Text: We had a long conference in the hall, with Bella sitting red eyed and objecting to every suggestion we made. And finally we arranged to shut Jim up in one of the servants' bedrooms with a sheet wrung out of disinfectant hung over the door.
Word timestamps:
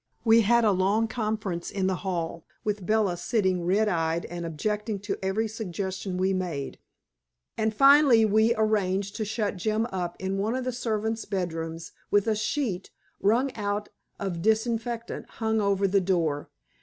We 0.25 0.41
had 0.41 0.65
a 0.65 0.71
long 0.71 1.07
conference 1.07 1.69
in 1.69 1.85
the 1.85 1.97
hall, 1.97 2.43
with 2.63 2.87
Bella 2.87 3.17
sitting 3.17 3.63
red 3.67 3.87
eyed 3.87 4.25
and 4.25 4.47
objecting 4.47 4.97
to 5.01 5.19
every 5.23 5.47
suggestion 5.47 6.17
we 6.17 6.33
made. 6.33 6.79
And 7.55 7.71
finally 7.71 8.25
we 8.25 8.55
arranged 8.55 9.15
to 9.17 9.25
shut 9.25 9.57
Jim 9.57 9.85
up 9.91 10.15
in 10.17 10.39
one 10.39 10.55
of 10.55 10.63
the 10.63 10.71
servants' 10.73 11.25
bedrooms 11.25 11.91
with 12.09 12.25
a 12.25 12.35
sheet 12.35 12.89
wrung 13.19 13.53
out 13.53 13.89
of 14.19 14.41
disinfectant 14.41 15.29
hung 15.33 15.61
over 15.61 15.87
the 15.87 16.01
door. 16.01 16.49